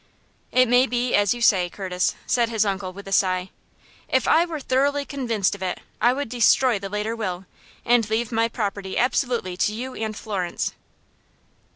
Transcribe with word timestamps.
"It 0.51 0.67
may 0.67 0.87
be 0.87 1.13
as 1.13 1.35
you 1.35 1.43
say, 1.43 1.69
Curtis," 1.69 2.15
said 2.25 2.49
his 2.49 2.65
uncle, 2.65 2.91
with 2.91 3.07
a 3.07 3.11
sigh. 3.11 3.51
"If 4.09 4.27
I 4.27 4.45
were 4.45 4.59
thoroughly 4.59 5.05
convinced 5.05 5.53
of 5.53 5.61
it, 5.61 5.79
I 6.01 6.11
would 6.11 6.27
destroy 6.27 6.79
the 6.79 6.89
later 6.89 7.15
will, 7.15 7.45
and 7.85 8.09
leave 8.09 8.31
my 8.31 8.47
property 8.47 8.97
absolutely 8.97 9.55
to 9.57 9.71
you 9.75 9.93
and 9.93 10.17
Florence." 10.17 10.73